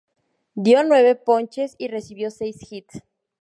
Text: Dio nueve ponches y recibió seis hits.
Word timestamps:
Dio 0.55 0.83
nueve 0.83 1.13
ponches 1.13 1.75
y 1.77 1.87
recibió 1.87 2.31
seis 2.31 2.57
hits. 2.71 3.03